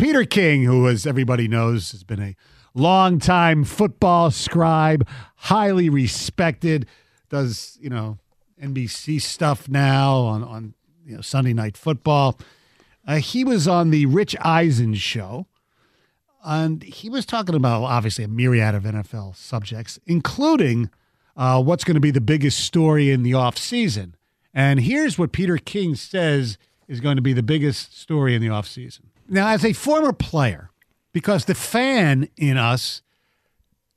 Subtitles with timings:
[0.00, 2.34] Peter King, who, as everybody knows, has been a
[2.72, 5.06] longtime football scribe,
[5.36, 6.86] highly respected,
[7.28, 8.16] does, you know,
[8.62, 10.72] NBC stuff now on, on
[11.04, 12.38] you know, Sunday Night Football.
[13.06, 15.46] Uh, he was on the Rich Eisen show,
[16.42, 20.88] and he was talking about obviously a myriad of NFL subjects, including
[21.36, 24.14] uh, what's going to be the biggest story in the offseason.
[24.54, 26.56] And here's what Peter King says
[26.90, 29.02] is going to be the biggest story in the offseason.
[29.28, 30.70] Now, as a former player,
[31.12, 33.00] because the fan in us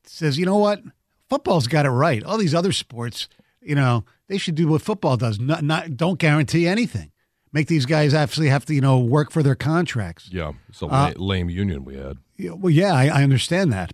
[0.05, 0.81] says, you know what?
[1.29, 2.23] Football's got it right.
[2.23, 3.27] All these other sports,
[3.61, 5.39] you know, they should do what football does.
[5.39, 7.11] Not, not don't guarantee anything.
[7.51, 10.29] Make these guys actually have to, you know, work for their contracts.
[10.31, 12.17] Yeah, it's a Uh, lame union we had.
[12.37, 13.93] Yeah, well, yeah, I, I understand that.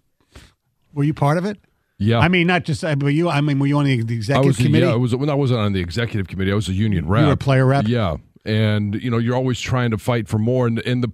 [0.94, 1.58] Were you part of it?
[1.98, 3.30] Yeah, I mean, not just, uh, but you.
[3.30, 4.58] I mean, were you on the the I executive was.
[4.58, 4.86] committee?
[4.86, 5.14] Yeah, I was.
[5.14, 7.22] When I wasn't on the executive committee, I was a union rep.
[7.22, 7.86] You were a player rep?
[7.90, 8.16] Yeah,
[8.50, 11.12] and you know, you're always trying to fight for more, and and the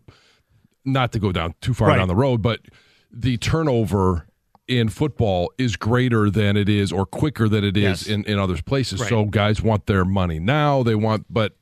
[0.85, 1.97] not to go down too far Right.
[1.97, 2.61] down the road, but
[3.11, 4.27] the turnover
[4.67, 8.07] in football is greater than it is or quicker than it is Yes.
[8.07, 8.99] in, in other places.
[8.99, 9.09] Right.
[9.09, 10.83] So guys want their money now.
[10.83, 11.55] They want, but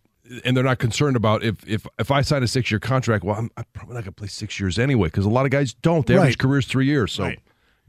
[0.45, 3.23] and they're not concerned about if if if I sign a six year contract.
[3.23, 5.51] Well, I'm, I'm probably not going to play six years anyway because a lot of
[5.51, 6.05] guys don't.
[6.05, 6.23] Their Right.
[6.23, 7.11] average career is three years.
[7.11, 7.39] So Right.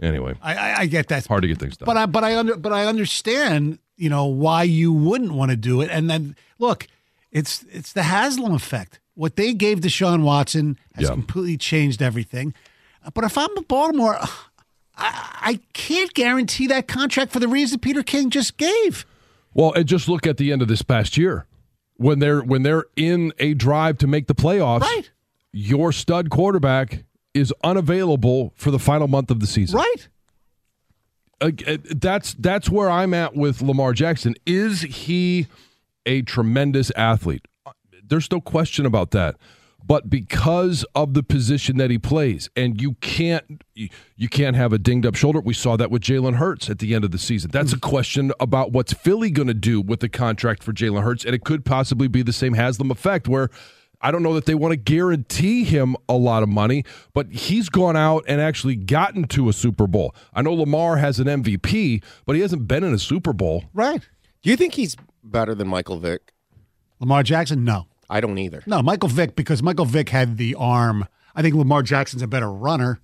[0.02, 1.26] anyway, I, I, I get that.
[1.26, 1.86] hard to get things done.
[1.86, 5.56] But I but I under but I understand, you know, why you wouldn't want to
[5.56, 5.90] do it.
[5.92, 6.86] And then look,
[7.34, 9.00] it's it's the Haslam effect.
[9.14, 11.14] What they gave Deshaun Watson has Yeah.
[11.14, 12.54] completely changed everything.
[13.12, 14.16] But if I'm a Baltimore,
[14.96, 19.04] I, I can't guarantee that contract for the reason Peter King just gave.
[19.52, 21.46] Well, and just look at the end of this past year
[21.96, 24.80] when they're when they're in a drive to make the playoffs.
[24.80, 25.10] Right.
[25.52, 29.78] Your stud quarterback is unavailable for the final month of the season.
[29.78, 30.08] Right.
[31.40, 34.34] Uh, uh, that's that's where I'm at with Lamar Jackson.
[34.46, 35.46] Is he
[36.06, 37.46] a tremendous athlete?
[38.06, 39.36] There's no question about that.
[39.86, 44.78] But because of the position that he plays, and you can't you can't have a
[44.78, 45.40] dinged up shoulder.
[45.40, 47.50] We saw that with Jalen Hurts at the end of the season.
[47.50, 51.24] That's a question about what's Philly going to do with the contract for Jalen Hurts,
[51.24, 53.50] and it could possibly be the same Haslam effect where.
[54.00, 56.84] I don't know that they want to guarantee him a lot of money,
[57.14, 60.14] but he's gone out and actually gotten to a Super Bowl.
[60.34, 63.64] I know Lamar has an MVP, but he hasn't been in a Super Bowl.
[63.72, 64.06] Right.
[64.44, 66.32] Do you think he's better than Michael Vick?
[67.00, 67.86] Lamar Jackson, no.
[68.10, 68.62] I don't either.
[68.66, 71.08] No, Michael Vick, because Michael Vick had the arm.
[71.34, 73.00] I think Lamar Jackson's a better runner,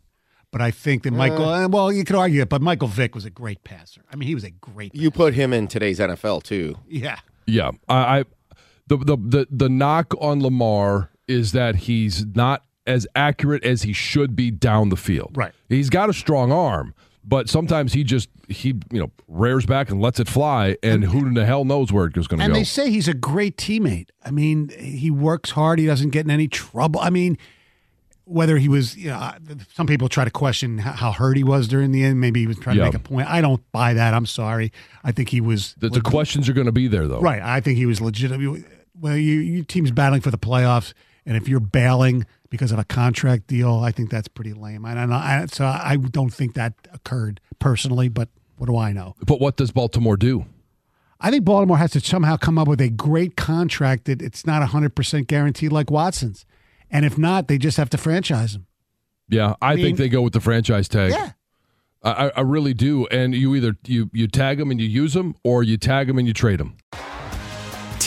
[0.52, 3.24] but I think that Michael, uh, well, you could argue it, but Michael Vick was
[3.24, 4.02] a great passer.
[4.12, 6.76] I mean, he was a great, You put him in today's NFL too.
[6.86, 7.18] yeah.
[7.46, 8.24] Yeah, I, I
[8.86, 13.92] the, the the the knock on Lamar is that he's not as accurate as he
[13.92, 15.32] should be down the field.
[15.36, 15.52] Right.
[15.68, 16.94] He's got a strong arm,
[17.24, 21.26] but sometimes he just he you know rears back and lets it fly, and who
[21.26, 22.58] in the hell knows where it's going to And go?
[22.58, 24.08] they say he's a great teammate.
[24.24, 25.78] I mean, he works hard.
[25.78, 27.00] He doesn't get in any trouble.
[27.00, 27.36] I mean,
[28.24, 29.32] whether he was, you know,
[29.74, 32.20] some people try to question how- how hurt he was during the end.
[32.20, 32.84] Maybe he was trying Yeah.
[32.84, 33.28] to make a point.
[33.28, 34.14] I don't buy that.
[34.14, 34.72] I'm sorry.
[35.02, 37.20] I think he was the, the questions are going to be there though.
[37.20, 37.42] Right.
[37.42, 38.64] I think he was legitimate.
[39.00, 40.92] Well, you, your team's battling for the playoffs,
[41.26, 44.84] and if you're bailing because of a contract deal, I think that's pretty lame.
[44.84, 48.76] And I, don't know- I, so I don't think that occurred personally, but what do
[48.76, 49.14] I know?
[49.24, 50.46] But what does Baltimore do?
[51.20, 54.66] I think Baltimore has to somehow come up with a great contract that it's not
[54.68, 56.46] 100% guaranteed like Watson's.
[56.90, 58.66] And if not, they just have to franchise him.
[59.28, 61.12] Yeah, I, mean- think they go with the franchise tag.
[61.12, 61.32] Yeah.
[62.02, 63.06] I, I- I really do.
[63.08, 66.18] And you either you you tag them and you use them, or you tag them
[66.18, 66.78] and you trade them.